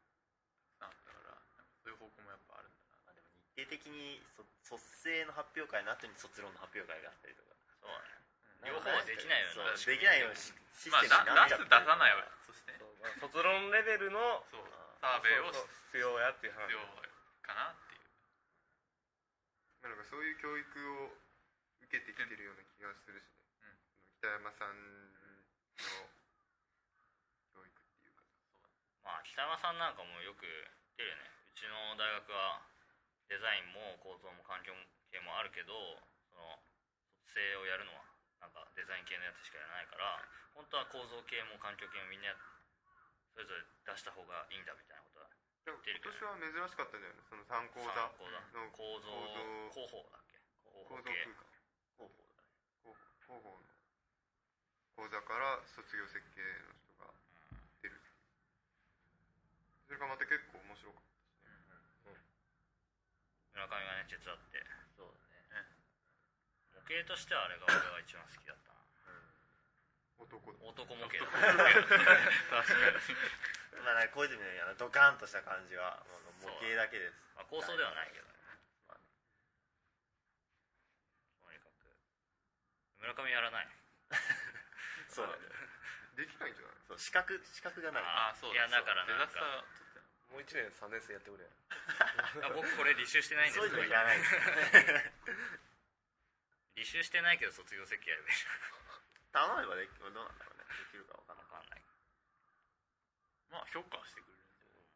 [0.81, 3.12] たくさんあったからなんかそういう方向もやっぱあるんだな。
[3.12, 7.53] まあでも日程的にそ卒生の発表会の後に卒論の発表会があったりとか。
[7.77, 8.17] そうね
[8.66, 12.73] 両方はできないよねそうできないようにシシスまあテムになっちゃってる出す出さないわそして。
[12.73, 14.66] ねそうまあ 卒論レベルのそう
[15.01, 16.83] サーベイをそうそう必要やっていう話必要
[17.42, 18.03] かなっていう。
[19.83, 21.16] まあなんかそういう教育を
[21.87, 23.31] 受けてきてるような気がするし
[23.62, 23.79] ね、
[24.18, 26.11] 北山さんの
[27.55, 28.25] 教育っていうか。
[29.05, 30.64] まあ北山さんなんかもよく言っ
[30.97, 31.31] てるよね。
[31.55, 32.66] うちの大学は
[33.29, 34.75] デザインも構造も環境
[35.11, 35.73] 系もあるけど
[36.29, 36.61] その
[37.25, 38.08] 卒生をやるのは
[38.40, 40.22] なんかデザイン系のやつしかやらないから
[40.55, 42.35] 本当は構造系も環境系もみんな
[43.35, 45.31] それぞれ出した方がいいんだみたいなことは
[45.64, 47.92] でもてる今年は珍しかったんじゃないのその参考座
[48.55, 49.11] の構造
[49.70, 50.38] 構広報だっけ？
[50.64, 51.27] 構造広報系。
[51.29, 51.51] 空間
[51.98, 52.14] 広
[52.83, 52.94] 報
[53.27, 53.66] 広報の
[54.96, 57.12] 講座から卒業設計の人が
[57.83, 58.01] 出る。
[59.87, 61.03] それがまた結構面白かっ
[63.55, 64.62] 村上がね手伝って
[66.88, 68.81] 模型としてはあれが俺が一番好きだったな。
[70.16, 70.53] た男。
[70.53, 70.59] だ。
[70.64, 71.20] 男模型。
[71.20, 72.81] だ 確か
[73.77, 73.85] に。
[73.85, 76.01] まあなんか小泉のようなドカンとした感じは
[76.40, 77.14] 模型だけです。
[77.37, 78.33] まあ、構想ではないけどね、
[78.88, 78.98] まあ
[81.44, 81.70] とにかく
[82.98, 83.68] 村上やらない。
[85.12, 85.44] そうだね。
[86.16, 86.74] できないんじゃない？
[86.88, 88.03] そう資格資格がない。
[88.03, 89.64] ああそういやだからなんか。
[90.31, 91.48] もう1年3年生やってくれ。
[92.42, 94.18] あ僕これ履修してないんですそういうのいらない。
[94.18, 94.35] です
[96.79, 98.47] 履修してないけど卒業設計やるべし
[99.35, 100.64] 頼めばできどうなんだろうね。
[100.64, 101.47] できるかわかんない。
[101.67, 101.83] んない。
[103.51, 104.87] まあ評価はしてくれるんで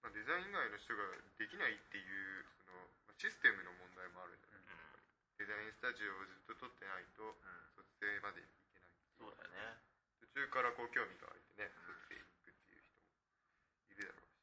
[0.00, 1.02] まあ、デザイン以外の人が
[1.36, 4.64] できないっていうそのまあシステムの問題もあるんじゃない、
[5.36, 7.36] デザインスタジオをずっと取ってないと
[7.74, 9.82] 卒生までいけないそうだよね。
[10.20, 13.12] 途中からこう興味が湧いてね卒生に行くっていう人も
[13.90, 14.40] いるだろうし。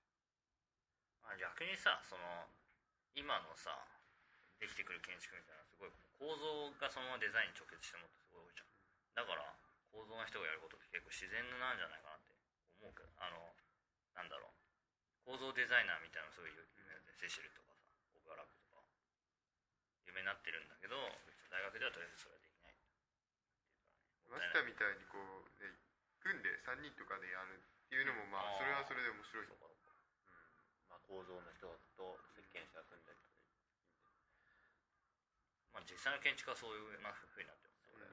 [1.24, 2.50] まあ、逆にさその
[3.16, 3.93] 今のさ
[4.64, 8.72] できてくる建築みたいなすごい構造がそのままデザインに直結してるのってすごい多いじゃん。
[9.20, 9.44] だから
[9.92, 12.32] 構造の人がやることって結構自然なんじゃないかなって
[12.80, 13.52] 思うけどあの
[14.16, 14.56] なんだろう。
[15.28, 17.84] 構造デザイナーみたいなのすごい有名でセシルとかさ
[18.16, 18.80] オブアラブとか。
[20.08, 20.96] 有名になってるんだけど
[21.52, 22.80] 大学ではとりあえずそれはできない。
[24.32, 25.76] マスターみたいにこう、ね、
[26.24, 29.52] 組んで3人とかでやるっていうのもまあそれはそれで面白い。
[30.88, 31.68] まあ構造の人
[32.00, 33.44] と設計者が組んだりとか
[35.74, 38.12] まあ実際の建築はそういうなふうになってますよね。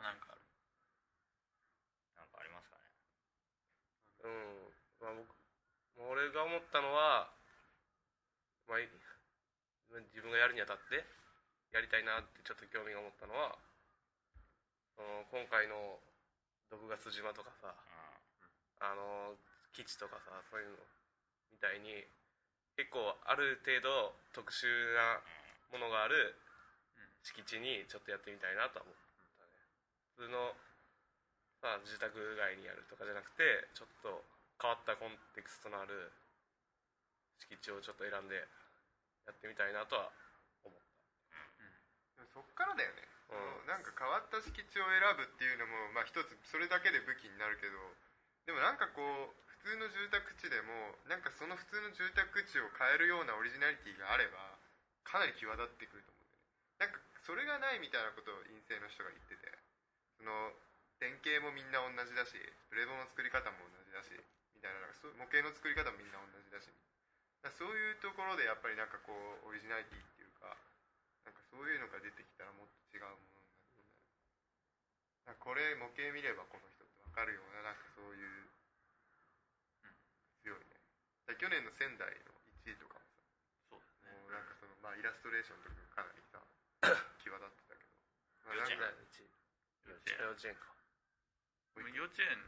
[0.00, 0.40] なんかある？
[2.16, 2.88] なんかありますかね？
[4.24, 4.72] うん。
[5.04, 5.28] まあ僕
[6.08, 7.36] 俺が思ったのは、
[8.64, 8.88] まあ、い
[10.08, 11.04] 自分がやるにあたって
[11.76, 13.60] やりたいなってちょっと興味が思ったのは
[14.96, 16.00] その今回の
[17.06, 17.70] 6月島とかさ
[18.82, 19.38] あの
[19.70, 20.82] 基地とかさそういうの
[21.54, 22.02] みたいに
[22.74, 24.66] 結構ある程度特殊
[24.98, 25.22] な
[25.70, 26.34] ものがある
[27.22, 28.98] 敷地にちょっとやってみたいなとは思っ
[29.38, 29.54] たね。
[30.18, 30.50] 普通の
[31.62, 34.26] さ住宅街にやるとかじゃなくてちょっと
[34.58, 36.10] 変わったコンテクストのある
[37.38, 38.42] 敷地をちょっと選んで
[39.30, 40.10] やってみたいなとは
[40.66, 40.78] 思っ
[42.18, 43.66] でもそっからだよね、うん。
[43.66, 47.74] なんか変わった敷地を選ぶっていうのもまあ一つそれだけで武器になるけど
[48.46, 54.38] でもなんかこう普通の住宅地でもなんかその普通の住宅地を変えるようなオリジナリティがあれば
[55.02, 56.54] かなり際立ってくると思うんだよね。
[56.78, 59.50] なんかそれがないみたいなことを陰性の人が言ってて
[60.18, 60.54] その
[61.02, 62.38] 典型もみんな同じだし
[62.70, 64.14] プレードの作り方も同じだし
[64.54, 66.70] みたいななんか模型の作り方もみんな同じだし
[67.42, 69.12] だそういうところでやっぱりなんかこ
[69.44, 70.15] うオリジナリティっ
[71.56, 73.88] そういうのが出てきたらもっと違うものになる
[75.24, 78.52] なんかこれ模型見ればこの人って分かるようななんかそういう、
[80.44, 80.76] 強いね。
[81.40, 82.30] 去年の仙台の
[82.62, 83.24] 1位とかもさ
[83.72, 84.46] そうですねもうなん。
[84.46, 86.38] かその、まあ、イラストレーションとかがかなりさ
[87.24, 87.90] 際立ってたけど、
[88.46, 88.94] まあ、幼稚園。
[89.88, 90.70] 幼稚園か
[91.74, 92.38] 幼稚園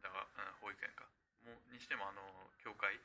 [0.00, 1.04] だが、うん、保育園か。
[1.44, 2.22] もうにしてもあの
[2.64, 2.96] 教会？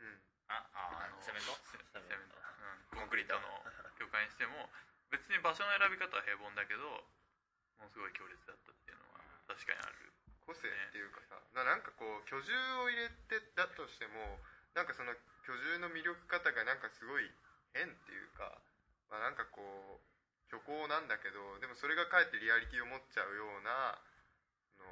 [0.00, 0.22] うん。
[0.48, 1.52] あああメント？
[1.68, 2.63] セセメント、うん、
[2.94, 3.42] コンクリートの
[3.98, 4.70] 教会にしても
[5.10, 6.82] 別に場所の選び方は平凡だけど
[7.78, 10.14] ものすごい強烈だったっていうのは確かにある。
[10.44, 12.52] 個性っていうかさななんかこう居住
[12.84, 14.36] を入れてだとしても
[14.76, 15.16] なんかその
[15.48, 17.32] 居住の魅力方がなんかすごい
[17.72, 18.60] 変っていうか、
[19.08, 19.64] まあ、なんかこ
[19.98, 20.04] う
[20.52, 23.96] 虚構なんだけどでもそれがかえってリアリティを持っちゃうような
[24.76, 24.84] の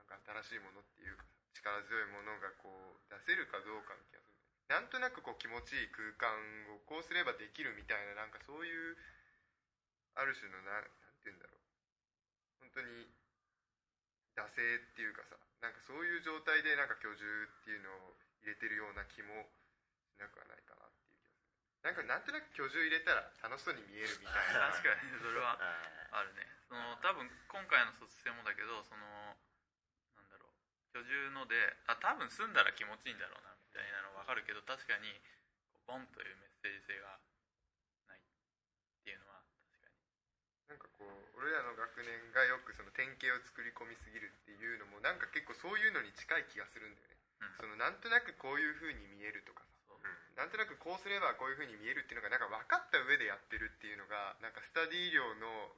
[0.00, 0.16] なんか
[0.48, 4.23] 新しいものっていうか力強いものがこう出せるかどうかの気が
[4.68, 6.32] なんとなくこう気持ちいい空間
[6.72, 8.96] をこうすればできるみたいななんかそういう
[10.16, 11.60] ある種のななんて言うんだろう。
[12.64, 13.12] 本当に
[14.34, 19.48] 惰性っていうかさなんかそういう状態でなんか居住っていうのを入れてるような気も
[20.08, 21.44] しなくはないかなっていう気がする。
[21.84, 24.72] なんかなんとなく居住入れたら楽しそうに見えるみたいな。
[24.80, 25.12] 確かに。
[25.20, 29.36] それはあるねその多分今回の卒生もだけどその
[30.16, 30.98] なんだろう。
[30.98, 33.53] 居住のであ多分住んだら気持ちいいんだろうな。
[33.74, 35.10] たいなの分かるけど確かに
[35.84, 37.18] こうボンというメッセージ性が
[38.06, 38.22] ないっ
[39.02, 39.98] ていうのは確かに。
[40.70, 47.58] なんかこう俺らの学年がよくその典型を作り込みすぎるっていうのもなんか結構そういうのに近い気がするんだよね、うん。
[47.58, 49.74] そのなんとなくこういう風に見えるとかさ。
[49.90, 50.00] そう。
[50.38, 55.74] なんとなくこうすればこういう風に見えるっていうのがなんか分かった上でやってるっていうのがなんかスタディ量の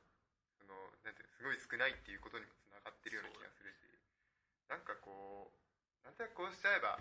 [0.60, 3.82] そのなんていうのすごい少ないっていうことにもつながってるような気がするし。
[4.66, 5.50] なんかこ
[6.02, 6.98] うなんとなくこうしちゃえば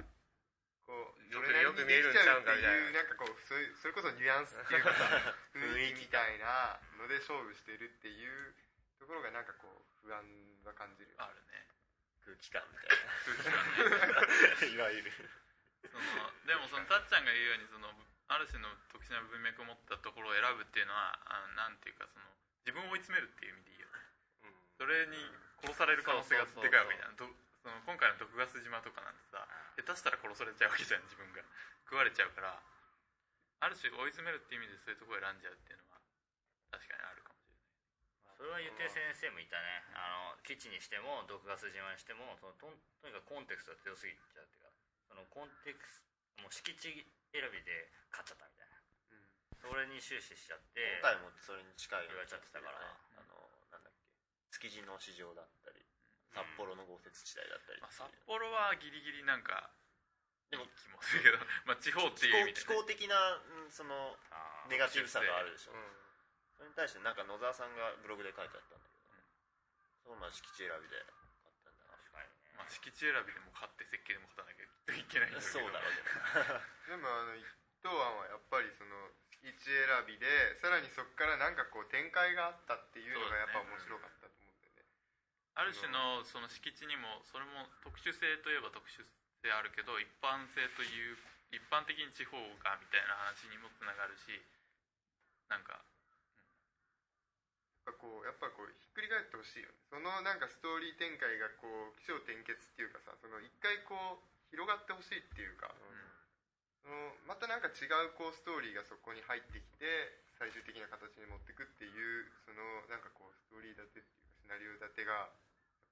[0.86, 3.02] こうよくそれなりによく見えるんちゃうんかみたいな。
[3.02, 8.54] なんかこうそういうそれこそニュアンスっていうかさ 雰囲気みたいなので勝負してるっていう
[9.02, 10.22] ところがなんかこう不安
[10.64, 11.14] は感じる。
[11.18, 11.68] あるね。
[12.26, 12.98] 空気感みたい
[14.62, 14.68] な。
[14.74, 15.12] いわゆる。
[15.86, 17.94] そのでもそのたっちゃんが言うようにその
[18.28, 22.26] ある種の特殊な文脈を持ったところを選ぶっていうのはあのなんていうかその
[22.66, 23.94] 自分を追い詰めるっていう意味でいいよね。
[24.78, 25.18] それに
[25.62, 27.16] 殺される可能性がでかいわけじゃん。
[27.16, 27.30] ど
[27.62, 29.46] その今回の毒ガス島とかなんてさ
[29.76, 31.44] 下手したら殺されちゃうわけじゃん自分が。
[31.86, 32.58] 食われちゃうから。
[33.64, 36.02] ある種追い詰めるっていう意味でそういうところを選んじゃうっていうのは
[36.76, 38.36] 確かにあるかもしれない。
[38.36, 39.84] それは言って先生もいたね。
[39.96, 44.72] あの基地にしても毒ガス島にしてもそのとんとにかくコンテクストが強すぎちゃうっていうか
[45.08, 46.04] そのコンテクス
[46.44, 48.76] もう敷地選びで勝っちゃったみたいな、
[49.64, 52.84] それに終始しちゃって今回もそれに近い言われちゃってたから。
[53.16, 53.40] あの
[53.72, 54.04] なんだっけ。
[54.52, 55.85] 築地の市場だったり
[56.36, 59.72] 札幌の豪雪地帯だったりまあ、札幌はギリギリなんか
[60.52, 64.20] でも気もするけど まあ地方って気候いう意味で、ね、気候的なうんその
[64.68, 66.06] ネガティブさがあるでしょ、うん
[66.56, 69.04] それに対してなんか野沢さんがブログで書いてあったんだけど、
[70.04, 71.04] そこまあ敷地選びで
[71.44, 71.84] 買ったんだ。
[71.84, 72.32] な確かに。
[72.32, 77.44] ねまあ、敷地選びでも買って設計でも勝たなきゃいけないんだけどそうだろうでもあの一
[77.84, 84.25] 等案はやっぱりその敷地選びでさらにそこからなんかこう展開があったっていうのがやっぱ面白かった
[85.56, 89.04] ある種のその敷地にもそれも特殊性といえば特殊
[89.40, 91.16] 性あるけど一般性という
[91.56, 94.36] 一般的に地方がみたいな話にもつながるし
[95.48, 95.80] なんか
[97.88, 99.78] やっぱこうやっぱこうひっくり返ってほしいよね。
[99.94, 105.70] そのなんかストーリー展開がこう起承転結っていうかさその一回こう広がってほしいっていうか、
[106.82, 109.86] そのまたなんか違うこうストーリーがそこに入ってきて
[110.42, 115.30] 最終的な形に持ってくっていうそのなんかこうストーリー立てっていうかシナリオ立てが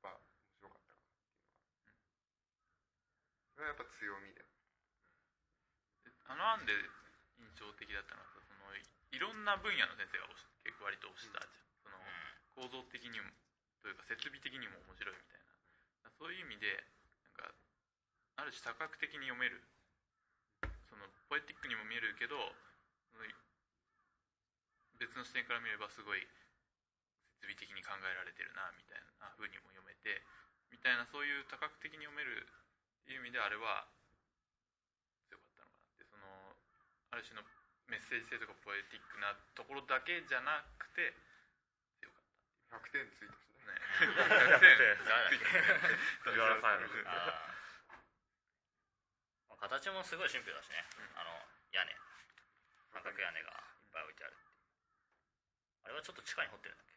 [0.03, 0.19] ぱ面
[0.59, 2.03] 白かったかなっていうのは、
[3.55, 4.51] それはやっぱ強みだよ
[6.27, 6.73] あの案で
[7.39, 8.83] 印象的だったのはそのい
[9.19, 10.27] ろんな分野の先生が
[10.63, 11.63] 結構割と押したじゃん。
[11.83, 11.99] その
[12.57, 13.29] 構造的にも
[13.83, 15.43] というか設備的にも面白いみたい
[16.07, 16.09] な。
[16.17, 16.81] そういう意味で
[17.21, 17.53] なんか
[18.39, 19.61] ある種多角的に読める。
[20.89, 22.37] そのポエティックにも見えるけど
[24.97, 26.23] 別の視点から見ればすごい
[27.43, 30.23] 設備的に考えられてるなみたいな風にも読めて
[30.71, 32.47] みたいなそういう多角的に読める
[33.03, 33.83] っていう意味であれは
[35.27, 36.23] 強かったのかなってその
[37.11, 37.43] ある種の
[37.91, 41.11] メッセージ性とかポエティックなところだけじゃなくて
[41.99, 42.23] 強か
[42.79, 43.75] っ100点ついたしねたね。
[44.55, 45.43] 100点誰だっけ
[46.23, 47.99] 藤原さんやろあー
[49.51, 50.79] まあ形もすごいシンプルだしね、
[51.19, 51.43] あの
[51.75, 51.91] 屋根。
[52.95, 54.37] 三角屋根がいっぱい置いてある
[55.83, 56.92] あれはちょっと地下に掘ってるんだっけ？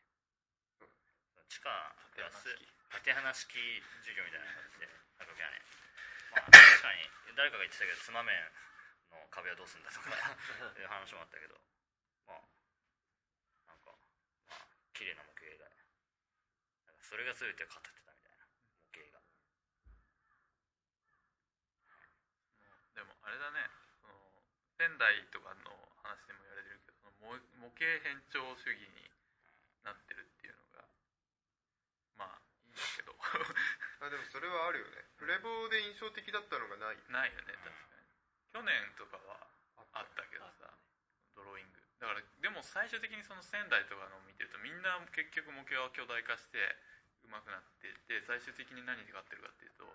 [1.48, 1.70] 地下
[2.14, 2.48] プラス
[2.90, 3.54] 縦穴式
[4.02, 4.88] 授業みたいな感じで
[5.18, 5.76] 三角屋根
[6.32, 7.06] まあ確かに。
[7.36, 8.32] 誰かが言ってたけど妻面
[9.12, 10.08] の壁はどうするんだとか。
[10.80, 11.60] いう話もあったけど。
[12.26, 12.40] まあ
[13.68, 13.92] なんか
[14.48, 15.76] まあ綺麗な模型だね
[16.86, 18.46] なんかそれが全てを語ってたみたいな。
[18.46, 19.22] 模型が。
[22.94, 23.70] でもあれだね。
[24.00, 24.42] その
[24.76, 29.10] 仙台とかの話でも言われてるけど模模型変調主義に
[29.84, 30.88] なってるっていうのが
[32.16, 33.12] まあいいんだけど
[34.06, 35.02] あでもそれはあるよね。
[35.18, 36.98] プレボーで印象的だったのがない。
[37.10, 38.06] ないよね確かに。
[38.54, 39.46] 去年とかは
[39.94, 40.08] あっ
[42.06, 46.60] だからでも最終的にその仙台とかのを見てるとみんな結局目標は巨大化して
[47.24, 49.88] 上手くなってって最終的に何で勝ってるかっていうと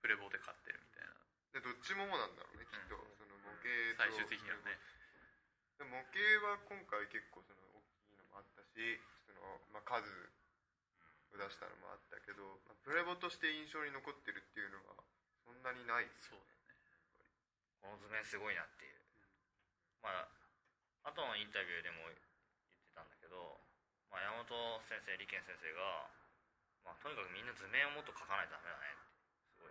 [0.00, 1.14] プレボで勝ってるみたいな。
[1.54, 4.80] でどっちももなんだろうねきっと、うんその模型と最終的にはね。
[5.76, 6.18] で模型
[6.50, 10.08] は今回結構その大きいのもあったしその、まあ、数
[11.36, 14.96] を出したのもあったけど、まあ、プレボとして印象に残ってるっていうのが
[15.44, 16.08] そんなにない。
[16.24, 16.80] そうだね。
[17.84, 18.96] この図面すごいなっていう。
[20.00, 20.32] まあ
[21.06, 22.26] 後のインタビューでも言って
[22.98, 23.62] たんだけど、
[24.10, 26.10] まあ、山本先生利賢先生が、
[26.82, 28.90] まあ、とにかくみんな図面をもっと描かないとダメだね
[29.54, 29.70] すご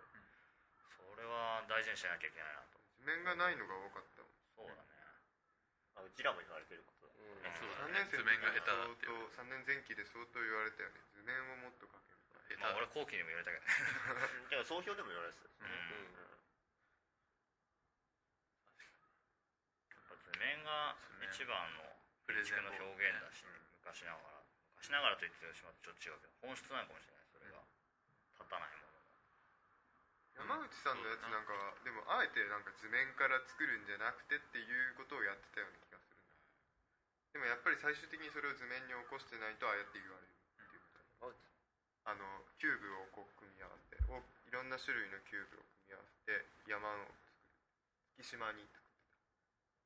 [0.96, 2.80] それは大事にしなきゃいけないなと。
[2.96, 4.96] 図面がないのが多かったもんそうだね。
[6.00, 6.95] あうちらも言われてるこ
[7.54, 9.30] とだうんそうだ3ね年生図面が下手だっていう。
[9.30, 11.00] 相当3年前期で相当言われたよね。
[11.14, 11.94] 図面をもっと描
[12.48, 13.72] ける下手まあ俺後期にも言われたけどね。
[14.50, 15.70] だから総評でも言われてたうん。
[15.70, 16.14] うん。
[19.90, 20.96] やっぱ図面が
[21.30, 21.84] 一番の
[22.26, 23.44] プレゼン建築の表現だし、
[23.82, 24.42] 昔ながら。
[24.78, 27.26] 昔ながらと言ってしまうとちょっと違うけど本質なのかもしれない。
[27.32, 27.62] それが。
[28.36, 28.92] 立たないもの
[30.36, 36.05] 山口さんのやつなんかはでもあえてなんか図面から作るんじゃなくてっていうことをやってたような気がする
[37.32, 40.80] でもやっぱり最終的にそれを図面に起こしてないとああやって言われるっていう
[41.20, 41.34] こと
[42.06, 42.22] あの
[42.62, 47.26] キューブをこう組み合わせておいろんな種類のキューブを組み合わせて山を作る。
[48.16, 48.64] 月島に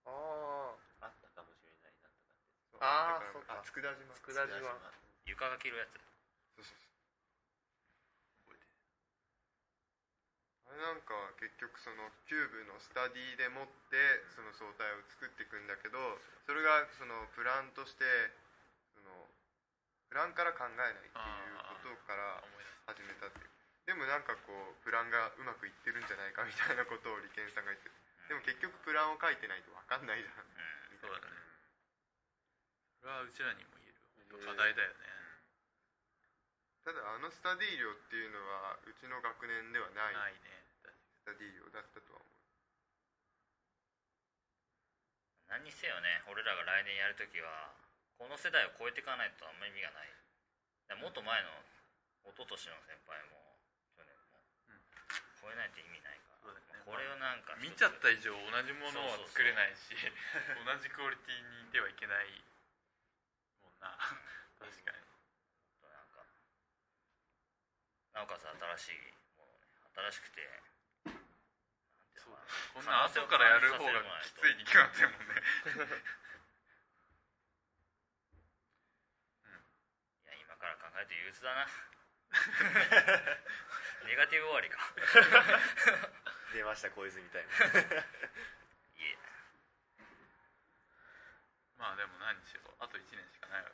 [0.04, 2.46] ああったかもしれないなんとかって。
[2.70, 3.58] そうあーだからそうか。
[3.58, 4.14] あ佃島。
[4.14, 4.92] 佃島。
[5.24, 5.98] 床が着るやつ。
[6.56, 6.89] そうそうそう
[10.70, 13.98] あれなんか結局そのキューブのスタディでもって
[14.30, 15.98] その相対を作っていくんだけど
[16.46, 18.06] それがそのプランとして
[18.94, 19.10] その
[20.06, 22.38] プランから考えないっていうことから
[22.86, 23.50] 始めたっていう。
[23.86, 27.90] でもなんかこうプランがうまくいってるんじゃないかみたいなことを利権さんが言って
[28.30, 30.46] でも結局プランを書いてないと分かんないじゃん。
[30.94, 31.34] みたいなそうだね。
[33.02, 33.98] それはうちらにも言える。
[34.46, 35.10] 課題だよね。
[36.86, 40.14] ただあのスタディ量っていうのはうちの学年ではない。
[40.14, 40.59] ないね。
[40.59, 40.59] ス
[41.24, 42.30] タディ量だったとは思う。
[45.50, 47.74] 何にせよね俺らが来年やるときは
[48.14, 50.10] この世代を超えていかないとあんまり意味がない。
[50.98, 51.50] もっと前の
[52.26, 53.56] 一昨年の先輩も
[53.96, 54.82] 去年も、うん。
[55.40, 56.82] 超えないと意味ないから、そうだね。
[56.84, 62.42] これをなんか見ちゃった以上同じものは作れないし同じクオリティにいてはいけない
[63.64, 63.96] もんな。
[64.60, 65.00] 確かに。
[65.88, 66.26] なんか
[68.12, 68.44] なおかつ
[68.78, 69.64] 新しいものね
[70.12, 70.44] 新しくて
[72.34, 75.34] なんていうのかなこんな後からやる方がきついに決まってるもんね。
[80.24, 81.66] いや今から考えると憂鬱だな。
[84.06, 84.78] ネガティブ終わりか。
[86.54, 87.54] 出ました小泉みたいない
[89.06, 89.18] え。
[91.78, 93.70] まあでも何にしろあと1年しかないわ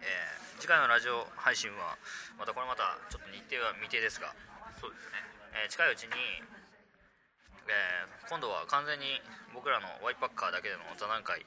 [0.00, 2.00] えー次回のラジオ配信は
[2.40, 4.32] またこれまたちょっと日程は未定ですが、
[4.80, 5.20] そうですね
[5.56, 6.12] えー近いうちに、
[7.66, 9.22] えー今度は完全に
[9.54, 11.46] 僕らのワイパッカーだけでの座談会、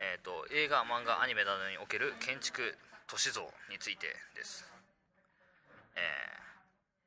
[0.00, 2.74] えー、と映画漫画アニメなどにおける建築
[3.06, 4.64] 都市像についてです、
[5.94, 6.44] えー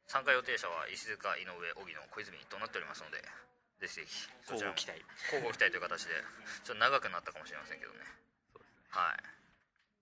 [0.07, 3.19] 参加予定者は石塚井上荻野小泉となっておりますので
[3.83, 5.03] ぜひぜひそちらも交互期待。
[5.35, 6.15] 交互期待という形で
[6.63, 7.99] ちょっと長くなったかもしれませんけどね。
[8.89, 9.19] はい。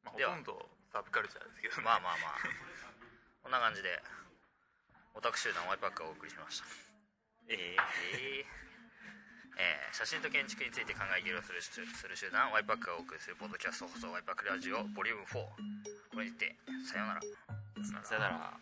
[0.05, 0.37] まあ、ほでは。
[0.37, 2.39] とんどパブカルチャーですけど、まあまあまあ。
[3.43, 3.99] こんな感じで
[5.15, 6.65] オタク集団ワイパックがお送りしました。
[7.47, 8.45] えええー。
[9.55, 11.87] えー写真と建築について考え議論するする
[12.19, 15.31] 集団ワイパックがお送りするポッドキャスト放送ワイパックラジオボリューム4
[16.11, 17.21] これにてさようなら。
[18.03, 18.59] さよなら